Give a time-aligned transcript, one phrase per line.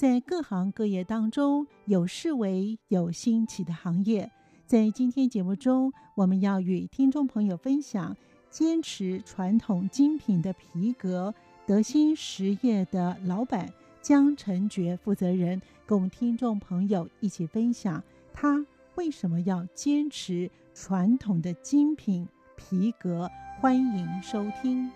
[0.00, 4.30] 在各行各业当中，有式微、有兴起的行业。
[4.64, 8.16] 在今天节目中，我们要与听众朋友分享
[8.48, 11.34] 坚持传统精品的皮革，
[11.66, 22.26] 德兴实业的老板江成觉负责人，跟我们听众朋友一起分享他为什么要坚持传统的精品
[22.56, 23.30] 皮革。
[23.60, 24.90] 欢迎收听。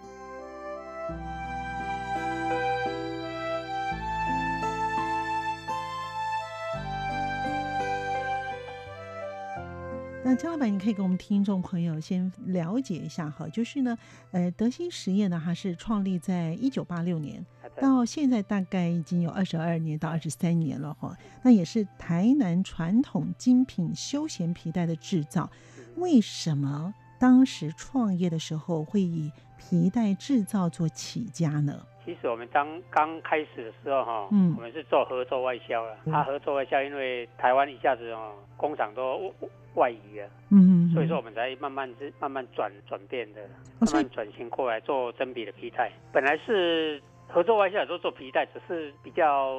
[10.27, 13.99] 那江老板，你可以给我们听众朋友先了解一下哈，就是呢，
[14.31, 17.45] 呃，德兴实业呢，它是创立在一九八六年，
[17.79, 21.15] 到现在大概已经有二十二年到二十三年了哈。
[21.43, 25.51] 那也是台南传统精品休闲皮带的制造。
[25.97, 31.87] 为什么当时创业的时候会以皮带制造做起家呢？
[32.05, 35.97] 其实我们刚刚开始的时候哈，嗯，我们是做合作外销了。
[36.07, 39.33] 他合作外销，因为台湾一下子哦，工厂都。
[39.75, 43.41] 外移了，嗯，所以说我们才慢慢是慢慢转转变的，
[43.81, 45.91] 慢慢转型过来做真皮的皮带。
[46.13, 49.59] 本来是合作外销都做皮带，只是比较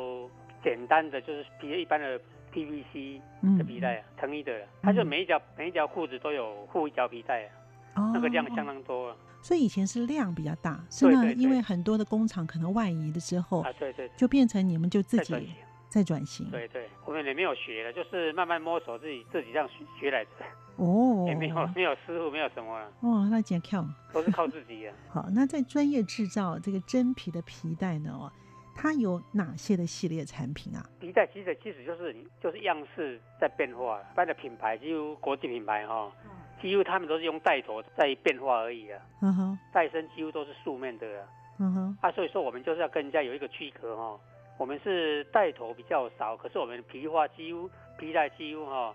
[0.63, 2.17] 简单的，就是皮一般的
[2.55, 3.21] PVC
[3.57, 7.43] 的皮带啊，成衣的，它就每一条每一条裤子都有附一条皮带
[7.93, 9.15] 啊，那个量相当多。
[9.41, 15.49] 所以以前是量比较大，是呢，因为很多的工厂可能外移的之后，啊，对对，就变成你们就自己。
[15.87, 20.29] 在转型，对对，我们也没有学了，就是慢慢摸索自己自己这样学学来的。
[20.75, 22.91] 哦，也没有没有师傅，没有什么了。
[22.99, 24.93] 哦，那讲靠，都是靠自己啊。
[25.07, 28.11] 好，那在专业制造这个真皮的皮带呢？
[28.11, 28.29] 哦，
[28.75, 30.85] 它有哪些的系列产品啊？
[30.99, 36.11] 皮带其实其实就是就是样式在变化，一般的品牌几乎国际品牌哈，
[36.61, 39.01] 几乎他们都是用带头在变化而已啊。
[39.21, 41.25] 嗯哼，带身几乎都是素面的。
[41.57, 44.19] 嗯哼，啊，所以说我们就是要跟人家有一个区隔哈。
[44.57, 48.93] 我们是带头比较少，可是我们的皮化几乎皮带几乎哈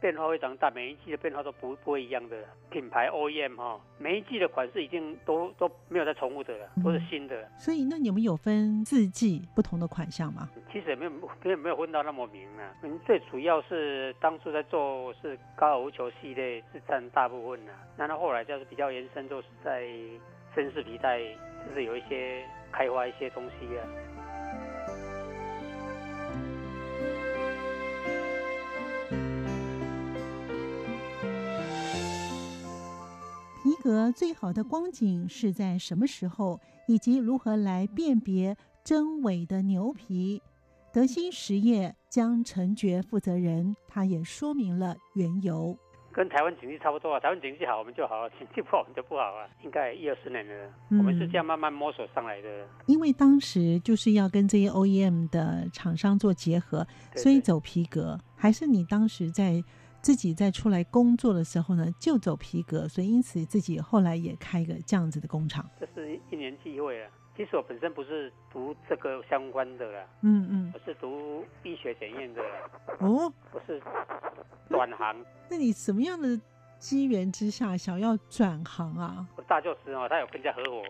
[0.00, 2.36] 变化非常大，每一季的变化都不不会一样的。
[2.70, 7.40] 品牌 OEM 哈，每一季的款式已经都都没有再重复的了，都是新的。
[7.42, 10.48] 嗯、所以那你们有分四季不同的款项吗？
[10.72, 12.74] 其实也没有没有没有分到那么明啊。
[12.82, 19.82] 我们最主要是当初在做是高尔夫球系列是占大部分的，然后后来就是比较延伸，就是在
[20.54, 21.20] 绅士皮带，
[21.68, 23.82] 就是有一些开发一些东西啊。
[33.80, 38.54] 皮革最好的光景是在什么时候，以及如何来辨别
[38.84, 40.42] 真伪的牛皮？
[40.92, 45.74] 德兴实业将成觉负责人，他也说明了缘由。
[46.12, 49.48] 跟台湾经济差不多啊，台湾经济好我们就好，经济不好我们就不好啊。
[49.64, 52.68] 应该一二十年了，嗯，我们是这样慢慢摸索上来的。
[52.84, 56.86] 因为当时就是要跟这些 OEM 的厂商做结合，
[57.16, 58.20] 所以走皮革。
[58.36, 59.64] 还是你当时在？
[60.02, 65.68] 自己在出来工作的时候呢，就走皮革，所以因此自己后来也开个这样子的工厂。
[65.78, 67.10] 这是一年机会啊！
[67.36, 72.42] 其实我本身不是读这个相关的啦，嗯嗯，我是读医学检验的。
[72.98, 73.80] 哦，我是
[74.68, 75.16] 转行
[75.48, 75.56] 那。
[75.56, 76.38] 那你什么样的
[76.78, 79.26] 机缘之下想要转行啊？
[79.36, 80.82] 我大舅师哦，他有跟人家合伙。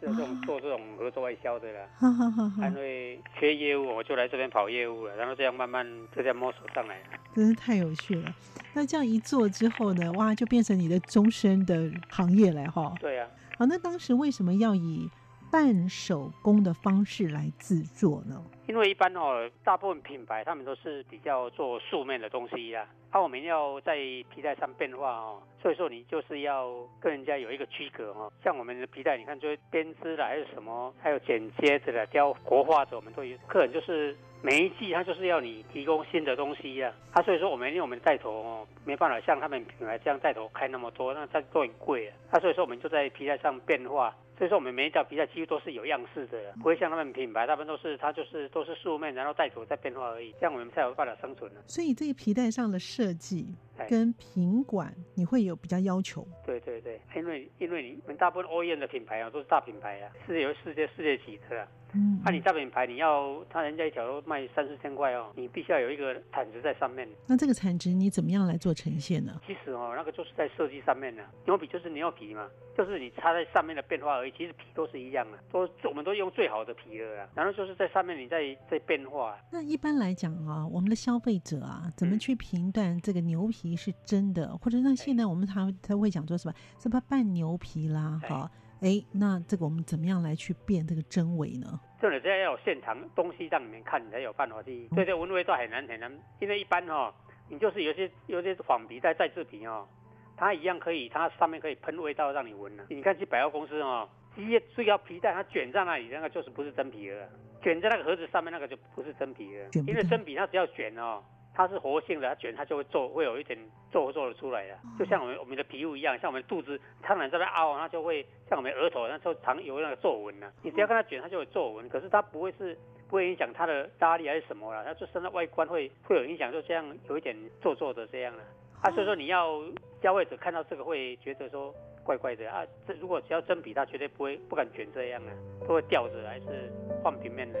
[0.00, 1.88] 这种做这种合作外销的啦，
[2.68, 7.04] 因为缺业务，我就来这边跑业务了，然后这样慢慢就这样摸索上来了。
[7.34, 8.34] 真是太有趣了！
[8.74, 12.94] 那这样一做之后呢，哇，就变成你的终身的行业了哈。
[13.00, 13.58] 对呀、啊。
[13.58, 15.08] 好，那当时为什么要以
[15.54, 18.42] 半手工的方式来制作呢？
[18.66, 28.32] 因为一般哦，大部分品牌他们都是比较做素面的东西呀，那、我们要在皮带上变化哦，所以说你就是要跟人家有一个区隔哦。
[28.42, 33.38] 像我们的皮带，你看，就是编织的还有什么，还有剪接的，雕国画的，我们都有。
[33.46, 42.16] 客人就是每一季他就是要你提供新的东西呀，他、啊、所以说我们因为我们带头哦，没办法像他们品牌这样带头开那么多，那它都很贵啊。
[42.32, 44.12] 他所以说我们就在皮带上变化。
[44.36, 51.60] 所以说，我们每一条皮带几乎都是有样式的，不会像他们品牌，他们都是它就是都是素面，然后带头在变化而已，这样我们才有办法生存呢。
[51.68, 53.46] 所以这个皮带上的设计
[53.88, 56.26] 跟品管，你会有比较要求？
[56.44, 61.68] 对对对，因为因为你们大部分 OEM 的品牌啊，都是大品牌啊，是有世界世界级的啊。
[61.96, 67.08] 嗯，那、啊、你大品牌，你要他人家一条都卖三四千块哦，你必须要有一个产值在上面。
[67.28, 69.40] 那这个产值你怎么样来做呈现呢？
[69.46, 71.22] 其实哦，那个就是在设计上面呢。
[71.46, 74.32] 牛皮就是牛皮嘛，就是你插在上面的变化而已。
[74.32, 77.28] 其实皮都是一样的，都我们都用最好的皮了啊。
[77.32, 79.38] 然后就是在上面你在在变化。
[79.52, 86.54] 那一般来讲啊，我们的消费者啊，怎么去评断这个牛皮是真的，嗯、或者那现在我们他他会讲说什么？
[86.78, 88.20] 什么半牛皮啦？
[88.28, 88.50] 哈。
[88.80, 91.80] 哎，那这个我们怎么样来去辨这个真伪呢？
[92.02, 94.86] 这里要有现场东西让你们看，你才有办法去。
[94.94, 97.14] 对对，闻味道很难很难，因为一般哈、哦，
[97.48, 99.88] 你就是有些有些仿皮带再制皮哦，
[100.36, 102.84] 它一样可以，它上面可以喷味道让你闻的。
[102.90, 104.06] 你看去百货公司哦，
[104.36, 107.26] 一页最要皮带，它卷在那里，那个就是不是真皮了，
[107.62, 111.22] 卷在那个盒子上面那个就不是真皮了，因为真皮它只要卷哦。
[111.54, 113.58] 它是活性的，它卷它就会皱，会有一点
[113.92, 120.50] 皱皱的出来的，就像我们我们的皮肤一样，像我们肚子它能这边凹，它就会像我们额头那就常有那个皱纹呢。
[120.62, 122.76] 你只要跟它卷，它就有皱纹，可是它不会是
[123.08, 128.42] 不会影响它的压力还是什么了，它就身上外观会会有影响，就这样有一点皱皱的这样了。
[128.82, 129.62] 啊，所以说你要
[130.02, 131.72] 消费者看到这个会觉得说
[132.04, 135.30] 怪怪的啊，这如果只要真皮，它绝对不会不敢卷这样啊，
[135.68, 136.72] 都会吊着还是
[137.02, 137.58] 放平面的。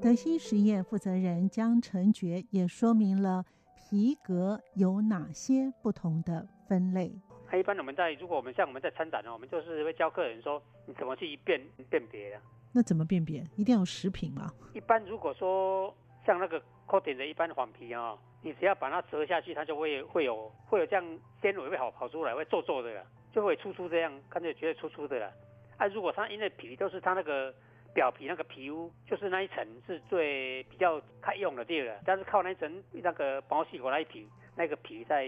[0.00, 7.10] 德兴实业负责人江成觉也说明了皮革有哪些不同的分类。
[7.52, 11.60] 一般我们在如果我们像我们在参展呢，我们就是会教客人说你怎么去辨
[11.90, 12.40] 辨别啊？
[12.72, 13.42] 那怎么辨别？
[13.56, 14.52] 一定要有食品吗？
[14.72, 15.92] 一般如果说
[16.24, 21.04] 像那个 coating 的一般仿皮啊，你只要把它折下去，它就会会有会有这样
[21.42, 23.04] 纤维会好跑出来，会皱皱的，
[23.34, 25.32] 就会粗粗这样，看着觉得粗粗的了。
[25.76, 27.52] 啊，如果它因为皮都是它那个。
[27.94, 35.26] 表皮那个皮肤就是那一层是最比较开用的地了，但是靠那一层那个毛细管那一皮那个皮在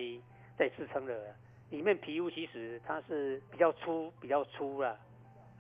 [0.56, 1.34] 在支撑的，
[1.70, 4.98] 里面皮肤其实它是比较粗比较粗了，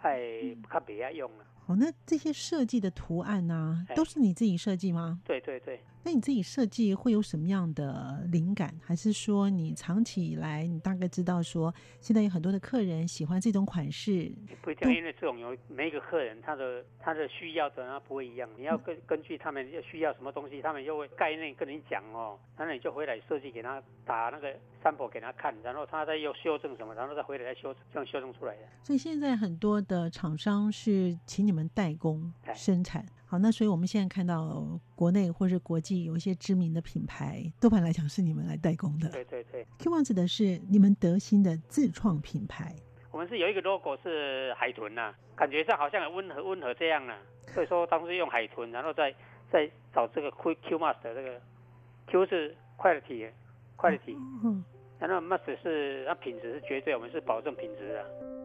[0.02, 1.44] 哎，它比较用了。
[1.70, 5.20] 哦，那这些设计的图案呢、啊，都是你自己设计吗？
[5.24, 5.80] 对对对。
[6.02, 8.74] 那你自己设计会有什么样的灵感？
[8.82, 14.32] 还是说你长期以来你大概知道说现在有很多的客人喜欢这种款式？
[14.62, 24.48] 不一定，因为这种有每一个客人他的他的需要的他不会一样，你要根根据他们要需要什么东西，他们就会概念跟你讲哦，然后你就回来设计给他打那个
[24.82, 28.62] sample 给他看，然后他再又修正什么，然后再回来再修这样修正出来的。
[28.82, 33.04] 所以现在很多的厂商是请你们代工生产。
[33.26, 39.08] 好，那所以我们现在看到国内或是国际有一些知名的品牌，多半来讲是你们来代工的。
[39.10, 42.74] 对对对，Q-One 指的是你们德兴的自创品牌。
[43.12, 47.16] 我们是有一个 logo 是海豚呐、啊，感觉上好像很温和温和这样、啊，
[47.54, 49.14] 所以说当时用海豚，然后再
[49.52, 51.40] 再找这个 Q Q Must 这个
[52.08, 53.30] Q 是 quality
[53.76, 54.64] quality，嗯，
[54.98, 58.39] 然后 Must 是它品质是绝对，我们是保证品质的。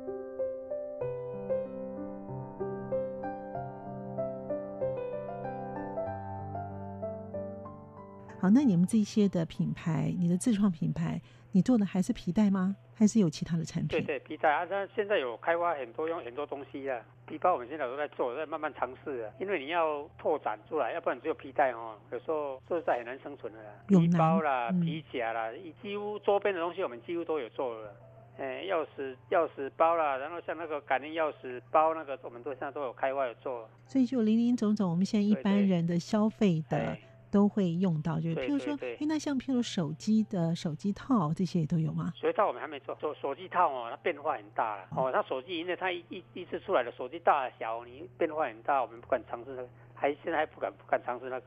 [8.45, 11.19] 好，那你们这些的品牌，你的自创品牌，
[11.51, 12.75] 你做的还是皮带吗？
[12.94, 13.88] 还是有其他的产品？
[13.88, 19.33] 对对，皮带啊，那现在有开发很多用很多东西啊，皮包我们现在都在做，在慢慢尝试啊。
[19.39, 23.69] 因为你要拓展出来，要不然只有皮带哦，有时候说实在很难生存的啦。
[23.88, 25.51] 皮包啦，嗯、皮夹啦，
[25.81, 27.91] 几乎周边的东西我们几乎都有做了。
[28.38, 33.68] 哎，钥匙钥匙包啦，然后像那个感应钥匙包那个，我们都现在都有开发有做。
[33.88, 36.96] 所以就林林总总，我们现在一般人的消费的。
[37.32, 42.13] 都会用到，就是譬如说，哎，那像譬如手机的手机套这些也都有吗？
[42.15, 45.12] 手机套我们还没做，手手机套哦，它变化很大了哦。
[45.12, 51.46] 它手机因为它一一一次出来的手机大小，你变化很大，我们不敢尝试那个，还现在还不敢不敢尝试那个。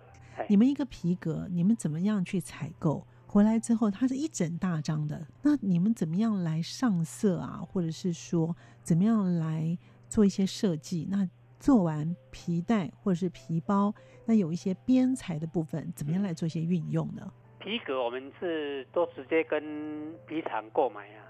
[0.49, 7.61] 你们一个皮革，你们怎么样去采购回来之后，它是一整大张的，那你们怎么样来上色啊？
[7.67, 9.77] 或者是说怎么样来
[10.09, 11.09] 做一些设计？
[11.11, 13.93] 那做完皮带或者是皮包，
[14.25, 17.31] 那有一些边材的部分，怎么样来做一些运用呢？
[17.59, 21.27] 皮革我们是都直接跟皮厂购买啊，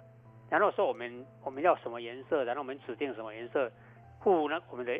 [0.50, 3.70] 然后说我们我们要什么颜色，然后我们指定什么颜色，
[4.22, 4.92] 附那我们的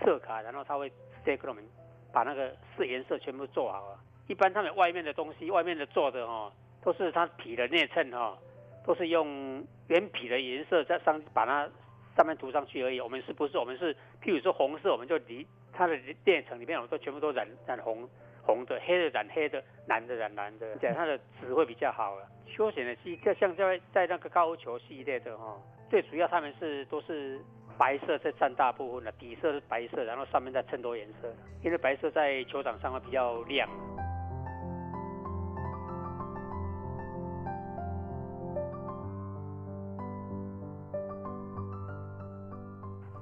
[0.00, 1.64] 色卡，然后他会直接跟我们
[2.12, 4.00] 把那个四颜色全部做好啊。
[4.28, 6.52] 一般他们外面的东西，外面的做的哦，
[6.82, 8.38] 都是它皮的内衬哦，
[8.86, 11.68] 都是用原皮的颜色在上把它。
[12.16, 13.58] 上面涂上去而已，我们是不是？
[13.58, 18.08] 我们是，譬如说红色，我们就离它的垫层里面，我们都全部都染染红
[18.42, 22.26] 红的，黑的染黑的，蓝的染蓝的，这样它的质会比较好了。
[22.46, 27.38] 休闲的系，像在在那个高尔夫球系列的哈，最主要他们是都是
[27.76, 31.30] 白色在占大部分的，底色是白色，然后上面再衬托颜色，
[31.62, 33.68] 因为白色在球场上会比较亮。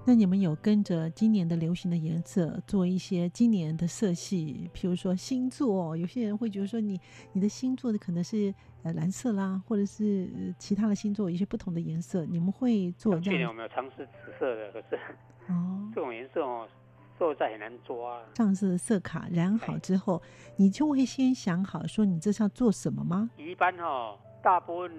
[0.06, 7.00] 那你们有跟着今年的流行的颜色做一些今年的色系，譬如说星座，有些人会觉得说你
[7.32, 13.22] 你的星座的可能是呃蓝色啦，或者是其他的星座有一些不同的颜色，你们会做这样？
[13.22, 14.96] 去年我们有尝试紫色的，可是
[15.48, 16.68] 哦， 这种颜色哦，
[17.18, 18.20] 做在很难抓。
[18.34, 20.20] 上次色卡染好之后，
[20.56, 23.30] 你就会先想好说你这是要做什么吗？
[23.38, 24.92] 一般哦，大部分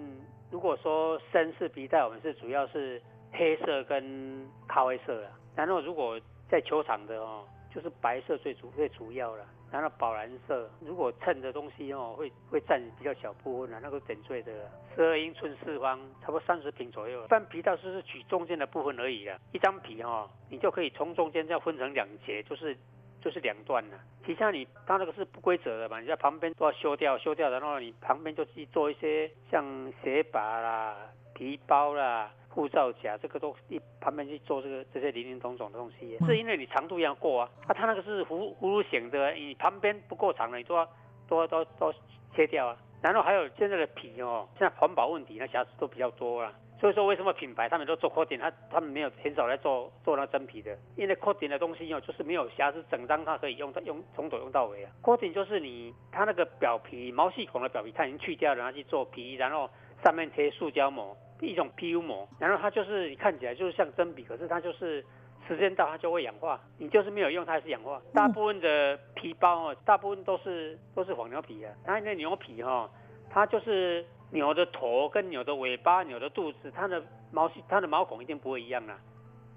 [0.49, 2.99] 如果说深色皮带，我们是主要是。
[3.37, 14.51] 黑色跟咖啡色啊，然后如果在球场的哦，就是白色最主最主要了，然后宝蓝色，如果衬的东西哦，会会占比较小部分啊，那个点缀的
[14.95, 17.25] 十二英寸四方，差不多三十平左右。
[17.27, 22.77] 但皮带是取中间的部分而已啊，一张皮哦，你就可以从中间这样分成两截，就是
[23.21, 23.99] 就是两段了。
[24.25, 30.95] 其实你它那个是不规则的嘛，你在旁边都要修掉修掉，然后你旁边就去做一些像鞋拔啦、
[31.33, 32.31] 皮包啦。
[32.55, 40.87] 护照夹这个都一旁边去做这个这些零零总总的东西，是因为你长度要过啊，啊，它那个是葫葫芦形的，你旁边不够长了，你都要
[41.27, 41.93] 都要都要都要
[42.33, 42.77] 切掉啊。
[43.01, 46.53] 然后还有现在的皮哦，现在环保问题，那瑕疵都比较多啊。
[46.79, 54.91] 所以说为什么品牌他们都做 coating，他他们没有很少来做做那真皮的，因为 coating 的东西哦，就是没有瑕疵，整张它可以用到用从头用到尾啊。
[55.01, 59.69] coating 就是你它那个表皮毛细孔的表皮，它已经去掉了，然后去做皮，然后
[60.03, 61.15] 上面贴塑胶膜。
[61.41, 65.03] 一种 PU 膜，然后它就是你看起来就是像真皮，可是它就是
[65.47, 68.01] 时间到它就会氧化，你就是没有用它还是氧化。
[68.13, 71.73] 大部分的皮包哦，大部分都是都是黄牛皮啊。
[71.83, 72.89] 它那牛皮哈，
[73.29, 78.97] 它就是牛的头跟牛的尾巴、牛的肚子，它的毛细它的毛孔一定不会一样啊，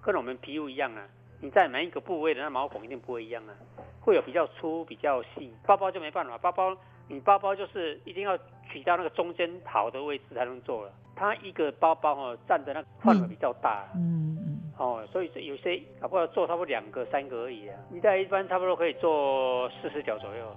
[0.02, 1.06] 跟我们皮肤一样啊。
[1.40, 3.54] 你在每一个部位的那毛孔一定不会一样啊，
[4.00, 5.54] 会有比较粗、比较细。
[5.64, 8.36] 包包就没办法，包包你包包就是一定要
[8.70, 10.92] 取到那个中间好的位置才能做了。
[11.16, 17.76] 它一个包包哦，占的那个范围比较大，嗯嗯，哦，所以有些搞不好做差不多两个、三个而已啊。
[17.92, 20.56] 皮带一般差不多可以做四十条左右。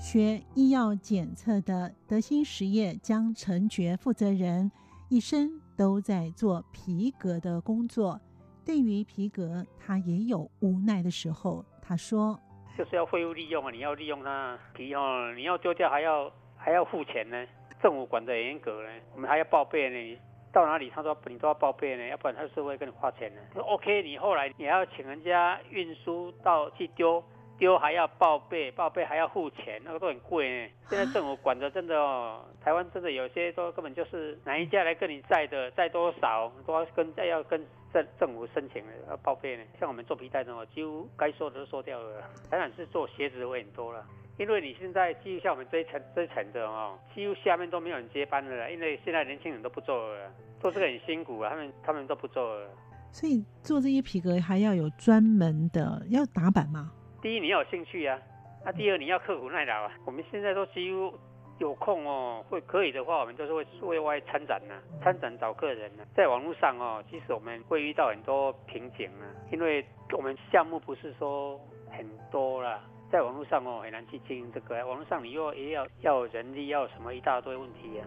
[0.00, 4.70] 学医药检测的德兴实业江成觉负责人，
[5.08, 8.20] 一生都在做皮革的工作。
[8.64, 11.64] 对于皮革，他也有无奈的时候。
[11.82, 12.40] 他说
[12.78, 17.46] ：“就是要废物利用啊，你要利用它皮哦，你要丢掉还要还要付钱呢。
[17.82, 20.18] 政府管得严格呢，我们还要报备呢。
[20.50, 23.40] 到哪里他说你都要报备呢，要不然他是会跟你花钱呢。
[23.52, 27.22] 说 OK，你后来你要请人家运输到去丢。”
[27.58, 30.72] 丢还要报备，报备还要付钱，那个都很贵呢。
[30.88, 39.62] 现在政府管的真的哦，台湾真的有些都根本就是哪一家来跟你载的，载多少都要跟再要跟政政府申请的要报备呢。
[39.78, 42.22] 像我们做皮带的哦，几乎该收的都收掉了。
[42.50, 44.04] 当然是做鞋子会很多了，
[44.36, 50.30] 因为你现在几乎像我们这一层这一层的哦，几乎下面都没有人接班了，因为现在年轻人都不做了，
[50.60, 52.68] 做这个很辛苦啊，他们他们都不做了。
[53.12, 56.90] 所以做这些皮革还要有专门的要打板吗？
[57.24, 58.20] 第一，你要有兴趣啊，
[58.66, 59.90] 那、第二，你要刻苦耐劳啊。
[60.04, 61.10] 我们现在都几乎
[61.56, 66.12] 有空哦，会可以的话，我们都是会对外参展呢、啊，参展找客人呢、啊。
[66.14, 71.58] 在网络上哦，其实我们会遇到很多瓶颈啊，因为我们项目不是说
[71.90, 74.86] 很多啦，在网络上哦很难去经营这个。
[74.86, 78.04] 网络上你又也要要人力，要什么一大堆问题啊。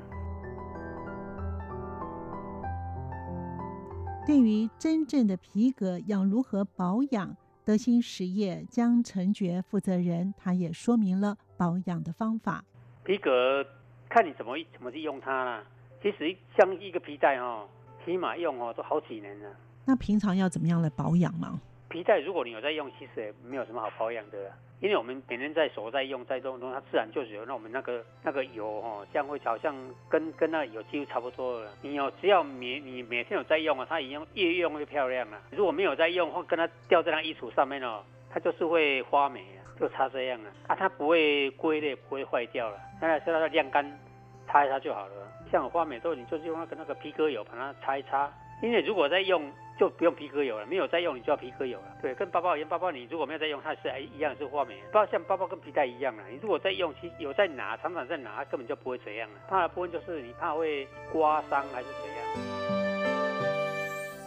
[4.27, 7.35] 对于真正的皮革要如何保养？
[7.67, 12.63] 德兴实业江成觉负责人，他也说明了保养的方法。
[13.03, 13.61] 皮革
[14.07, 15.61] 看你怎么怎么去用它啦。
[16.01, 17.67] 其实像一个皮带哦，
[18.05, 19.49] 起码用哦都好几年了。
[19.83, 21.59] 那平常要怎么样来保养吗？
[21.89, 24.49] 皮带如果你有在用，其实也没有什么好保养的。
[24.79, 29.75] 因为我们每天在手在用在动中，它自然就有那我们那个那个油哦，这样会好像
[30.07, 31.71] 跟跟那个油几乎差不多了。
[31.81, 35.41] 你有只要每你每天有在用啊，它一样越用越漂亮了。
[35.49, 42.77] 如果没有在用或跟它掉在那衣橱上面哦，它就是会发霉啊，就差这样了啊，它不会龟裂，不会坏掉了。
[42.99, 43.99] 现在是它晾干
[44.47, 45.13] 擦一擦就好了。
[45.51, 48.31] 像我发霉之后，你就用那个那个皮革油把它擦一擦。
[48.61, 49.51] 因为如果在用。
[49.77, 51.95] 就不用皮革油了，没有再用你就要皮革油了。
[52.01, 54.79] 对，跟包包一样，包包你如果没有再用，它是哎一样是发霉。
[54.91, 59.35] 包像包包跟皮带一样了，你如果在用，其实有在拿，常常在拿，它根本就不会怎样了。
[59.47, 62.17] 怕的部分就是你怕会刮伤还是怎样。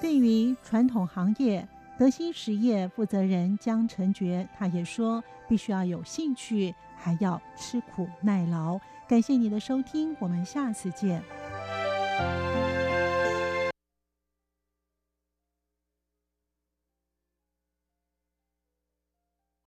[0.00, 1.66] 对于传统行业，
[1.98, 8.78] 德兴实业负责人江成觉，他也说，必须要有兴趣，还要吃苦耐劳。
[9.08, 11.22] 感谢你的收听，我们下次见。